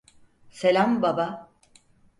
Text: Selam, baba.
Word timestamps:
Selam, 0.61 1.01
baba. 1.01 1.49